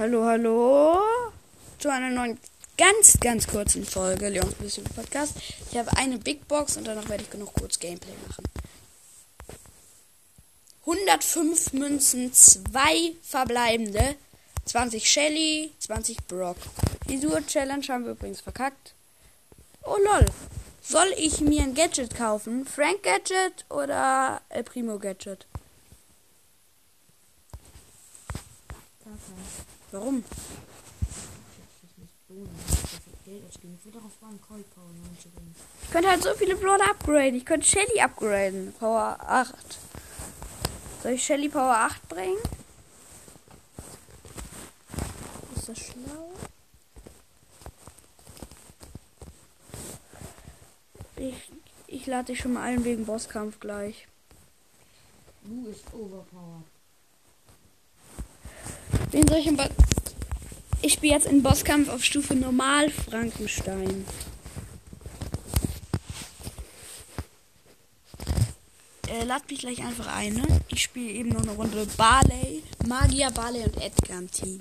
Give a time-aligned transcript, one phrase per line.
[0.00, 0.98] Hallo, hallo.
[1.78, 2.38] Zu einer neuen,
[2.78, 5.34] ganz, ganz kurzen Folge Leons Bisschen Podcast.
[5.70, 8.44] Ich habe eine Big Box und danach werde ich noch kurz Gameplay machen.
[10.86, 14.16] 105 Münzen, 2 verbleibende,
[14.64, 16.56] 20 Shelly, 20 Brock.
[17.10, 18.94] Die Duo Challenge haben wir übrigens verkackt.
[19.84, 20.24] Oh lol.
[20.80, 22.64] Soll ich mir ein Gadget kaufen?
[22.64, 25.44] Frank Gadget oder El Primo Gadget?
[29.92, 30.24] Warum?
[35.82, 37.34] Ich könnte halt so viele Brawler upgraden.
[37.34, 38.72] Ich könnte Shelly upgraden.
[38.78, 39.54] Power 8.
[41.02, 42.38] Soll ich Shelly Power 8 bringen?
[45.56, 46.30] Ist das schlau?
[51.16, 51.50] Ich,
[51.86, 54.06] ich lade dich schon mal ein wegen Bosskampf gleich.
[55.44, 56.79] Lu ist overpowered.
[59.10, 59.64] Wen soll ich im Bo
[60.82, 64.04] Ich spiele jetzt in Bosskampf auf Stufe Normal Frankenstein.
[69.08, 70.60] Äh, lad mich gleich einfach ein, ne?
[70.68, 74.60] Ich spiele eben noch eine Runde Barley, Magier, Barley und Edgar im Team.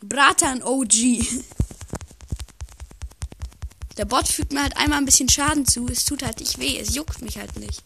[0.00, 0.92] Bratan OG.
[3.96, 5.86] Der Bot fügt mir halt einmal ein bisschen Schaden zu.
[5.88, 6.78] Es tut halt nicht weh.
[6.78, 7.82] Es juckt mich halt nicht.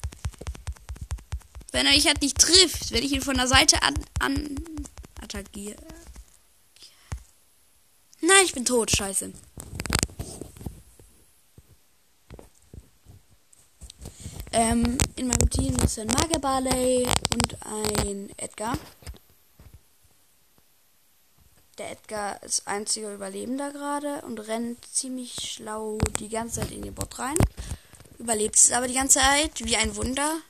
[1.77, 4.57] Wenn er mich halt nicht trifft, wenn ich ihn von der Seite an, an
[5.21, 5.77] attackiere.
[8.23, 8.91] Nein, ich bin tot.
[8.91, 9.31] Scheiße.
[14.53, 18.79] Ähm, in meinem Team ist ein Magier Barley und ein Edgar.
[21.77, 26.95] Der Edgar ist einziger Überlebender gerade und rennt ziemlich schlau die ganze Zeit in den
[26.95, 27.37] Bot rein.
[28.19, 30.41] Überlebt es aber die ganze Zeit wie ein Wunder.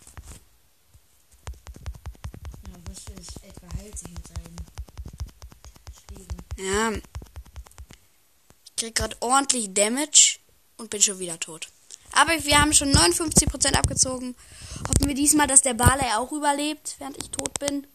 [6.57, 6.93] Ja.
[6.93, 10.39] Ich krieg gerade ordentlich Damage
[10.77, 11.69] und bin schon wieder tot.
[12.13, 14.35] Aber wir haben schon 59% abgezogen.
[14.89, 17.87] Hoffen wir diesmal, dass der Barley auch überlebt, während ich tot bin.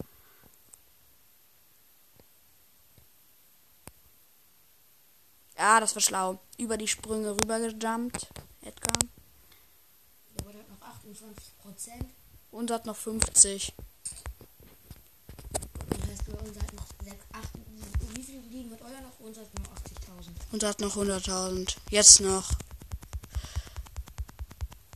[5.57, 6.39] Ja, das war schlau.
[6.57, 8.27] Über die Sprünge rübergejumpt.
[8.61, 8.97] Edgar.
[10.39, 12.05] Der hat noch 28 Prozent.
[12.51, 13.73] Und hat noch 50.
[15.89, 17.49] Das heißt, bei uns hat noch 6, 8,
[18.15, 19.10] wie viel liegen mit euer noch?
[19.23, 20.51] Uns hat noch 80.000.
[20.51, 21.75] Und hat noch 100.000.
[21.89, 22.51] Jetzt noch.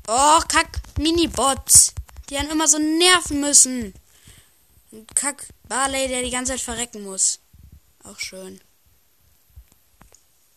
[0.08, 0.82] Oh, kack.
[0.98, 1.94] Minibots.
[2.30, 3.94] Die haben immer so nerven müssen.
[4.92, 5.48] Und kack.
[5.68, 7.40] Barley, der die ganze Zeit verrecken muss.
[8.04, 8.62] Auch schön.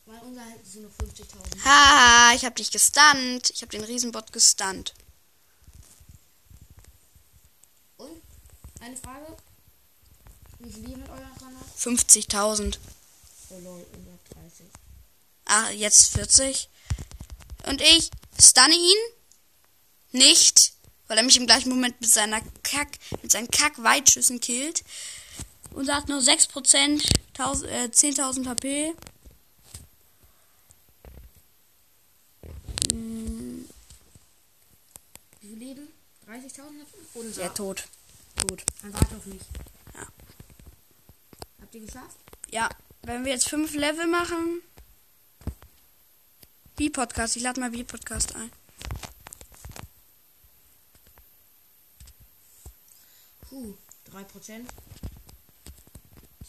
[0.06, 1.64] Weil unser hat sind noch 50.000.
[1.64, 3.50] Haha, ich hab dich gestunt.
[3.50, 4.94] Ich hab den Riesenbot gestunt.
[7.98, 8.22] Und?
[8.80, 9.36] Eine Frage.
[10.58, 11.76] Wie viel liegen mit euer noch?
[11.76, 12.78] 50.000.
[13.50, 13.86] Oh lol,
[14.34, 14.66] 130.
[15.46, 16.68] Ah, jetzt 40.
[17.66, 18.10] Und ich
[18.40, 18.98] stunne ihn
[20.12, 20.72] nicht,
[21.06, 24.84] weil er mich im gleichen Moment mit seiner Kack, mit seinen Kack-Weitschüssen killt.
[25.70, 27.02] Und er hat nur 6%,
[27.34, 28.94] 1000, äh, 10.000 HP.
[32.92, 33.68] Hm,
[35.40, 35.88] Wie viel Leben?
[36.26, 37.42] 30.000 hat Unser.
[37.42, 37.84] ja, tot.
[38.36, 38.62] Tot.
[38.82, 39.42] Dann warte auf mich.
[39.94, 40.06] Ja.
[41.60, 42.16] Habt ihr geschafft?
[42.50, 42.68] Ja,
[43.08, 44.62] wenn wir jetzt fünf Level machen.
[46.76, 48.52] B-Podcast, ich lade mal B-Podcast ein.
[53.48, 53.74] Puh,
[54.12, 54.66] 3%.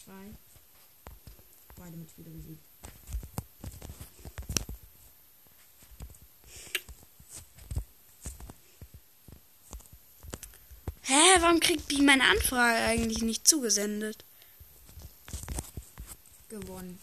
[0.04, 0.12] 2.
[1.76, 2.62] Beide mit wieder besiegt.
[11.04, 14.24] Hä, warum kriegt B meine Anfrage eigentlich nicht zugesendet?
[16.50, 17.00] Gewonnen.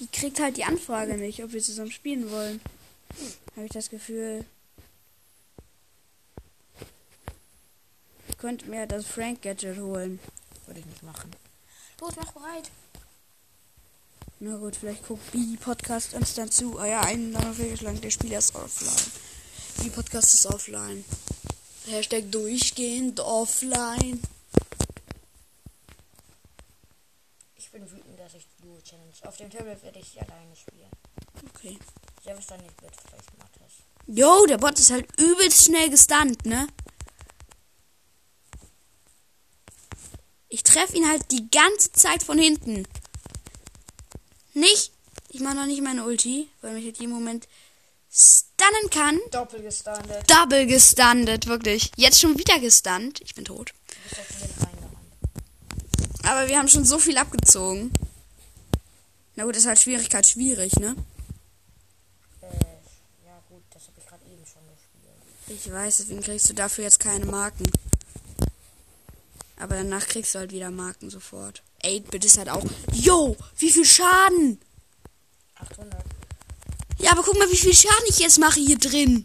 [0.00, 2.60] Die kriegt halt die Anfrage nicht, ob wir zusammen spielen wollen.
[3.56, 4.44] Habe ich das Gefühl.
[8.28, 10.18] Ich könnte mir das Frank Gadget holen.
[10.66, 11.30] Würde ich nicht machen.
[12.00, 12.70] Los, mach bereit.
[14.40, 16.78] Na gut, vielleicht guckt B Podcast uns dann zu.
[16.78, 19.12] Ah ja, einen noch fehlgeschlagen, der Spieler ist offline.
[19.82, 21.04] B Podcast ist offline.
[21.86, 24.20] Hashtag durchgehend offline.
[27.56, 29.12] Ich bin wütend, dass ich Duo Challenge.
[29.22, 30.90] Auf dem Tablet werde ich alleine spielen.
[31.54, 31.78] Okay.
[32.22, 33.72] Selbst dann nicht mit, vielleicht macht das.
[34.06, 36.66] Jo, der Bot ist halt übelst schnell gestunt, ne?
[40.48, 42.86] Ich treffe ihn halt die ganze Zeit von hinten.
[44.52, 44.92] Nicht?
[45.30, 47.48] Ich mache noch nicht meine Ulti, weil mich halt jeden Moment
[48.08, 49.20] stunnen kann.
[49.32, 50.30] Doppel gestandet.
[50.30, 51.90] Double gestundet, wirklich.
[51.96, 53.20] Jetzt schon wieder gestunt.
[53.20, 53.74] Ich bin tot.
[56.22, 57.90] Aber wir haben schon so viel abgezogen.
[59.36, 60.94] Na gut, ist halt Schwierigkeit schwierig, ne?
[62.40, 62.46] Äh,
[63.26, 65.58] ja gut, das habe ich gerade eben schon gespielt.
[65.66, 67.64] Ich weiß, deswegen kriegst du dafür jetzt keine Marken.
[69.56, 71.62] Aber danach kriegst du halt wieder Marken sofort.
[71.82, 72.64] 8-Bit ist halt auch.
[72.92, 74.60] Yo, wie viel Schaden!
[75.56, 76.02] 800.
[76.98, 79.24] Ja, aber guck mal, wie viel Schaden ich jetzt mache hier drin.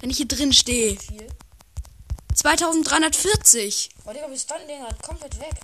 [0.00, 0.98] Wenn ich hier drin stehe.
[0.98, 1.28] Viel.
[2.34, 3.90] 2340.
[4.04, 5.54] Oh Digga, wir standen den halt komplett weg.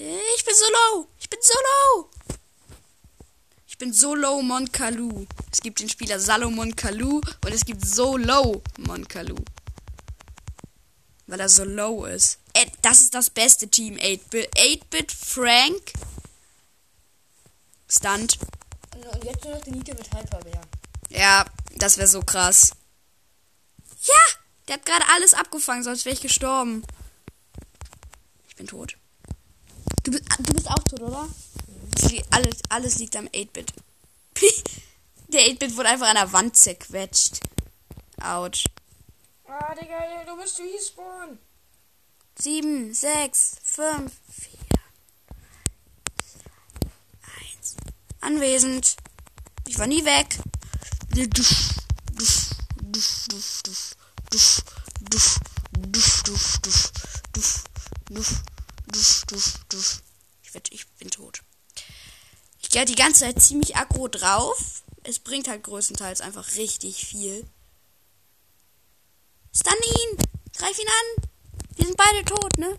[0.00, 1.08] Ich bin so low.
[1.18, 2.10] Ich bin so low.
[3.66, 5.26] Ich bin so low Monkalu.
[5.50, 9.36] Es gibt den Spieler Salomon Kalu und es gibt so low Monkalu.
[11.26, 12.38] Weil er so low ist.
[12.54, 14.54] Äh, Das ist das beste Team 8-Bit.
[14.56, 15.92] 8-Bit Frank.
[17.88, 18.38] Stunt.
[18.94, 20.60] Und und jetzt nur noch die Niete mit Hyperbär.
[21.08, 21.44] Ja,
[21.76, 22.72] das wäre so krass.
[24.02, 26.84] Ja, der hat gerade alles abgefangen, sonst wäre ich gestorben.
[28.48, 28.96] Ich bin tot.
[30.08, 31.28] Du bist, du bist auch tot, oder?
[32.08, 33.74] Li- alles, alles liegt am 8-Bit.
[35.28, 37.40] der 8-Bit wurde einfach an der Wand zerquetscht.
[38.18, 38.64] Autsch.
[39.46, 41.38] Ah, Digga, du bist respawn.
[42.38, 44.50] 7, 6, 5, 4,
[47.58, 47.76] 1.
[48.22, 48.96] Anwesend.
[49.66, 50.38] Ich war nie weg.
[51.10, 51.28] Dusch,
[52.14, 52.50] dusch,
[52.80, 53.94] dusch, dusch, dusch,
[54.30, 54.60] dusch,
[55.02, 56.22] dusch, dusch,
[56.62, 56.90] dusch,
[57.34, 57.64] dusch,
[58.08, 58.34] dusch,
[59.28, 60.00] dusch, dusch.
[60.42, 61.42] Ich, werd, ich bin tot.
[62.60, 64.82] Ich gehe die ganze Zeit ziemlich aggro drauf.
[65.04, 67.46] Es bringt halt größtenteils einfach richtig viel.
[69.54, 70.18] Stun ihn!
[70.56, 71.28] Greif ihn an!
[71.76, 72.78] Wir sind beide tot, ne?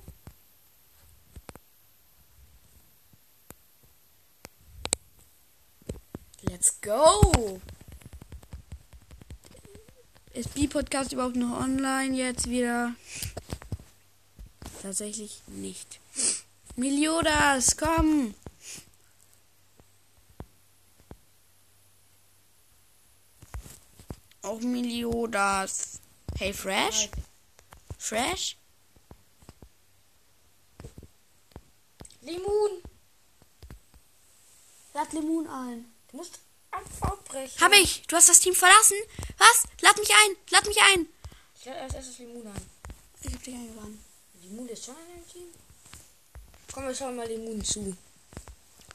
[6.41, 7.61] Let's go!
[10.33, 12.93] Ist B-Podcast überhaupt noch online jetzt wieder?
[14.81, 15.98] Tatsächlich nicht.
[16.79, 18.33] Miliodas, komm!
[24.43, 25.99] Auch Miliodas.
[26.37, 27.09] Hey, Fresh?
[27.97, 28.55] Fresh?
[32.21, 32.81] Limon.
[34.93, 35.91] Lad Limon ein.
[36.09, 36.39] Du musst
[36.71, 37.59] einfach abbrechen.
[37.59, 38.07] Hab ich!
[38.07, 38.95] Du hast das Team verlassen?
[39.37, 39.65] Was?
[39.81, 40.37] Lad mich ein!
[40.49, 41.07] Lad mich ein!
[41.55, 42.61] Ich werde als erstes Limon an.
[43.21, 44.01] Ich hab dich eingeladen.
[44.41, 45.49] Limon ist schon in einem Team?
[46.73, 47.95] Komm, wir schauen mal Limon zu.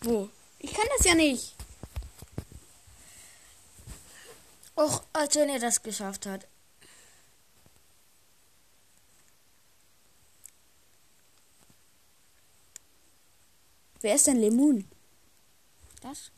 [0.03, 0.31] Wo?
[0.59, 1.55] Ich kann das ja nicht.
[4.76, 6.47] Och, als wenn er das geschafft hat.
[14.00, 14.85] Wer ist denn Lemon?
[16.03, 16.31] Das?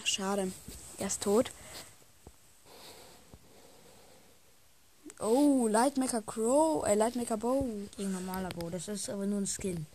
[0.00, 0.50] Ach, schade.
[0.98, 1.52] Er ist tot.
[5.20, 7.66] Oh, Lightmaker Crow, äh, Lightmaker Bow.
[7.96, 8.70] Gegen normaler Bo.
[8.70, 9.86] Das ist aber nur ein Skin.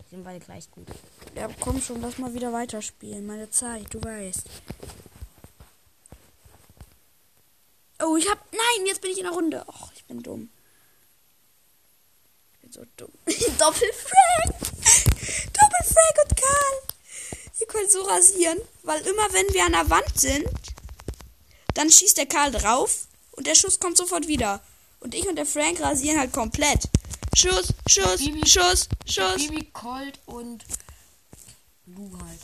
[0.00, 0.86] Die sind beide gleich gut.
[1.34, 3.26] Ja, komm schon, lass mal wieder weiterspielen.
[3.26, 4.44] Meine Zeit, du weißt.
[8.02, 8.38] Oh, ich hab.
[8.50, 9.62] Nein, jetzt bin ich in der Runde.
[9.68, 10.48] Och, ich bin dumm.
[12.54, 13.12] Ich bin so dumm.
[13.26, 14.58] Doppelfrank!
[15.52, 16.82] Doppelfrank und Karl!
[17.60, 20.48] Ihr könnt so rasieren, weil immer wenn wir an der Wand sind,
[21.74, 23.06] dann schießt der Karl drauf
[23.42, 24.60] und der Schuss kommt sofort wieder.
[25.00, 26.88] Und ich und der Frank rasieren halt komplett.
[27.36, 29.36] Schuss, Schuss, Bibi- Schuss, Schuss.
[29.38, 30.64] Bibi, Colt und
[31.86, 32.38] Lu halt.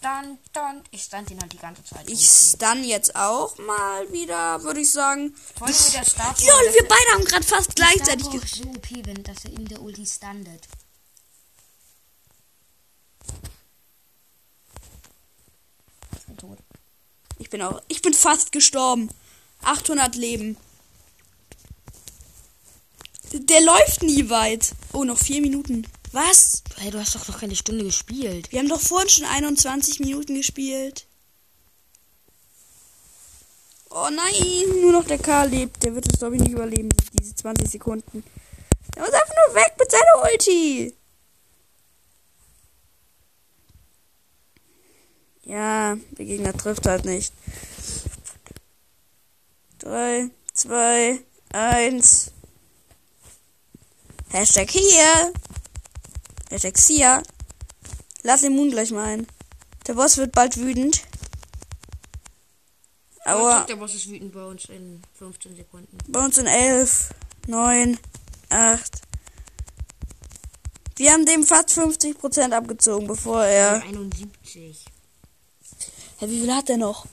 [0.00, 0.84] Dann, dann.
[0.92, 2.08] Ich stand ihn halt die ganze Zeit.
[2.08, 5.34] Ich stun jetzt auch mal wieder, würde ich sagen.
[5.58, 8.30] Allem mit der Star Lol, wir beide haben gerade fast gleichzeitig.
[8.30, 10.68] Ge- so OP, wenn dass er in der Ulti standet.
[16.16, 16.58] Ich bin tot.
[17.50, 17.82] Ich bin auch.
[17.88, 19.10] Ich bin fast gestorben.
[19.62, 20.56] 800 Leben.
[23.32, 24.70] Der läuft nie weit.
[24.92, 25.84] Oh, noch vier Minuten.
[26.12, 26.62] Was?
[26.76, 28.52] Hey, du hast doch noch keine Stunde gespielt.
[28.52, 31.06] Wir haben doch vorhin schon 21 Minuten gespielt.
[33.90, 35.82] Oh nein, nur noch der K lebt.
[35.82, 38.22] Der wird es, glaube ich, nicht überleben, diese 20 Sekunden.
[38.94, 40.94] Der muss einfach nur weg mit seiner Ulti.
[45.50, 47.32] Ja, der Gegner trifft halt nicht.
[49.80, 51.18] 3, 2,
[51.52, 52.30] 1.
[54.28, 55.32] Hashtag hier.
[56.50, 57.22] Hashtag Sia.
[58.22, 59.26] Lass den Moon gleich mal ein.
[59.88, 61.02] Der Boss wird bald wütend.
[63.24, 65.98] Aber Der Boss ist wütend bei uns in 15 Sekunden.
[66.06, 67.10] bei uns sind 11,
[67.48, 67.98] 9,
[68.50, 69.00] 8.
[70.96, 73.82] Wir haben dem fast 50% abgezogen, bevor er.
[73.82, 74.84] 71.
[76.20, 77.06] Hä, wie viel hat er noch?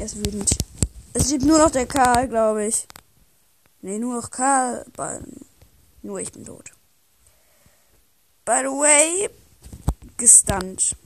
[0.00, 0.50] Er ist wütend.
[1.12, 2.88] Es lebt nur noch der Karl, glaube ich.
[3.82, 4.84] Nee, nur noch Karl.
[6.02, 6.72] Nur ich bin tot.
[8.44, 9.30] By the way,
[10.16, 10.96] gestunt.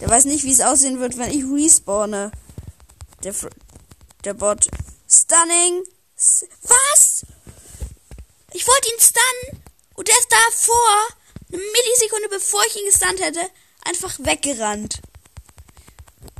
[0.00, 2.32] Der weiß nicht, wie es aussehen wird, wenn ich respawne.
[3.24, 3.34] Der,
[4.24, 4.68] der Bot.
[5.08, 5.84] Stunning.
[6.14, 7.31] S Was?
[8.54, 9.62] Ich wollte ihn stunnen.
[9.94, 11.08] Und der ist davor,
[11.48, 13.50] eine Millisekunde bevor ich ihn gestunt hätte,
[13.84, 15.00] einfach weggerannt.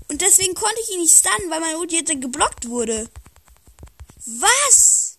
[0.09, 3.09] Und deswegen konnte ich ihn nicht stunnen, weil mein Ulti jetzt geblockt wurde.
[4.27, 5.19] Was?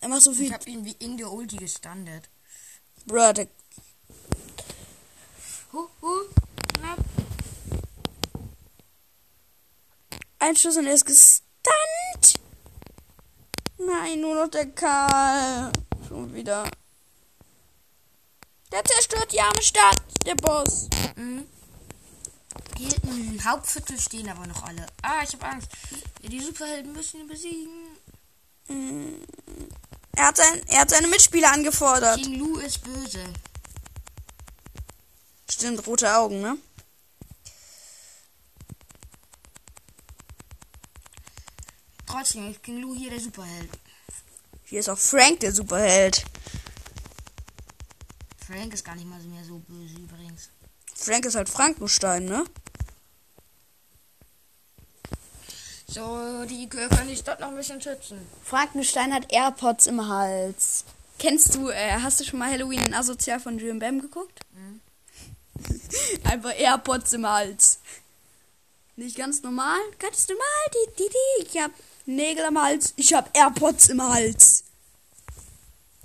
[0.00, 0.52] Er macht so Ich viel.
[0.52, 2.28] habe ihn wie in der Ulti gestandet.
[3.06, 3.48] Bruh, der
[5.72, 6.20] Hu, hu,
[6.78, 6.98] knapp.
[10.38, 11.42] Ein Schuss und er ist gestunt.
[13.78, 15.72] Nein, nur noch der Karl.
[16.08, 16.64] Schon wieder.
[18.72, 20.88] Der zerstört die arme Stadt, der Boss.
[21.16, 21.46] Mhm.
[22.76, 24.86] Hier im Hauptviertel stehen aber noch alle.
[25.02, 25.68] Ah, ich habe Angst.
[26.22, 27.96] Die Superhelden müssen ihn besiegen.
[30.16, 32.16] Er hat, sein, er hat seine Mitspieler angefordert.
[32.16, 33.24] King Lu ist böse.
[35.50, 36.56] Stimmt, rote Augen, ne?
[42.24, 43.68] Trotzdem ist King Lu hier der Superheld.
[44.64, 46.24] Hier ist auch Frank, der Superheld.
[48.46, 50.48] Frank ist gar nicht mal mehr so böse übrigens.
[50.94, 52.46] Frank ist halt Frankenstein, ne?
[55.86, 58.26] So, die können die Stadt noch ein bisschen schützen.
[58.42, 60.86] Frankenstein hat AirPods im Hals.
[61.18, 64.40] Kennst du, äh, hast du schon mal Halloween in Asozial von Julian Bam geguckt?
[66.24, 67.80] Einfach AirPods im Hals.
[68.96, 70.46] Nicht ganz normal, ganz normal.
[70.72, 71.48] Die, die, die.
[71.48, 71.70] Ich hab
[72.06, 72.92] Nägel am Hals.
[72.96, 74.64] Ich hab AirPods im Hals.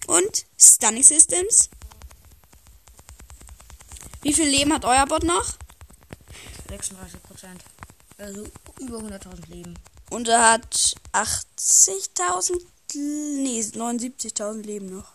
[0.08, 1.70] Und Stunning Systems.
[4.22, 5.54] Wie viel Leben hat euer Bot noch?
[6.70, 7.64] 36 Prozent.
[8.18, 8.46] Also
[8.80, 9.74] über 100.000 Leben.
[10.10, 12.62] Und er hat 80.000,
[12.96, 15.14] nee, 79.000 Leben noch.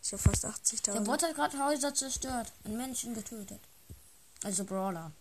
[0.00, 1.00] Ist ja fast Der 80.000.
[1.04, 3.60] Bot hat gerade Häuser zerstört und Menschen getötet.
[4.42, 5.12] Also Brawler.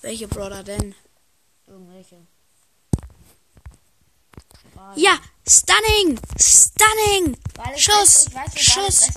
[0.00, 0.94] Welche Brother denn?
[1.66, 2.26] Irgendwelche.
[4.96, 7.36] Ja, stunning, stunning.
[7.76, 9.08] Schuss, weiß, weiß, wo Schuss.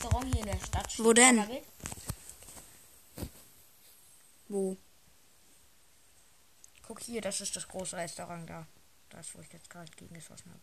[0.98, 1.46] Wo denn?
[4.48, 4.78] Wo?
[6.84, 8.66] Guck hier, das ist das große Restaurant da.
[9.10, 10.62] Das, wo ich jetzt gerade gegen geschossen habe.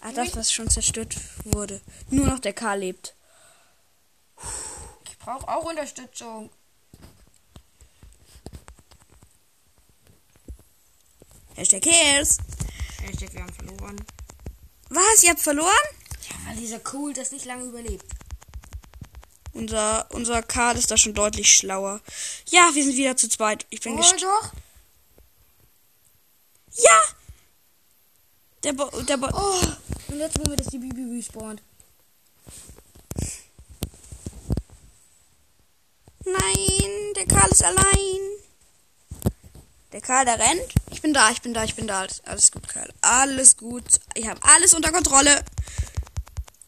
[0.00, 1.80] Ach, das, was schon zerstört wurde.
[2.10, 3.14] Nur noch der K lebt.
[5.06, 6.50] Ich brauche auch Unterstützung.
[11.56, 12.38] Hashtag Cares.
[13.04, 13.96] Hashtag, wir haben verloren.
[14.88, 15.68] Was, ihr habt verloren?
[16.28, 18.04] Ja, weil dieser Cool das nicht lange überlebt.
[19.52, 22.00] Unser, unser Karl ist da schon deutlich schlauer.
[22.48, 23.66] Ja, wir sind wieder zu zweit.
[23.70, 24.52] Ich bin Oh, gest doch.
[26.72, 27.00] Ja!
[28.64, 29.60] Der Bo der Bo Oh,
[30.08, 31.62] und jetzt wo mir das die Bibi respawnt.
[36.24, 38.20] Nein, der Karl ist allein.
[39.92, 40.74] Der Karl, der rennt.
[41.04, 42.00] Ich bin da, ich bin da, ich bin da.
[42.00, 42.90] Alles, alles gut, Karl.
[43.02, 43.84] Alles gut.
[44.14, 45.44] Ich habe alles unter Kontrolle.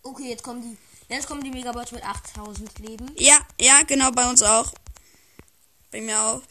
[0.02, 0.76] Okay, jetzt kommen die.
[1.08, 3.10] Jetzt kommen die Megabots mit 8000 Leben.
[3.16, 4.74] Ja, ja, genau, bei uns auch.
[5.90, 6.42] Bei mir auch.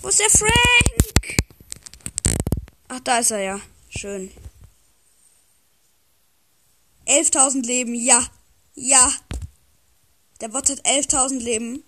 [0.00, 1.36] Wo ist der Frank?
[2.88, 3.60] Ach, da ist er ja.
[3.90, 4.32] Schön.
[7.06, 8.26] 11.000 Leben, ja.
[8.74, 9.12] Ja.
[10.40, 11.84] Der Bot hat 11.000 Leben.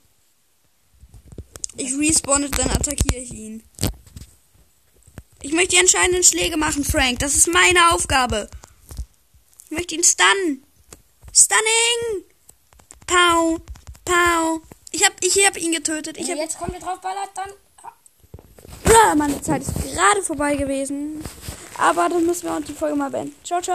[1.76, 3.62] Ich respawne, dann attackiere ich ihn.
[5.40, 7.20] Ich möchte die entscheidenden Schläge machen, Frank.
[7.20, 8.48] Das ist meine Aufgabe.
[9.66, 10.64] Ich möchte ihn stunnen.
[11.32, 12.24] Stunning!
[13.06, 13.58] Pau,
[14.04, 14.60] pau.
[14.90, 16.16] Ich hab, ich hab ihn getötet.
[16.18, 17.50] Ich Wenn hab, jetzt kommt ihr drauf ballert, dann.
[18.84, 21.22] Bruh, meine Zeit ist gerade vorbei gewesen.
[21.76, 23.34] Aber dann müssen wir auch die Folge mal beenden.
[23.44, 23.66] Ciao, ciao.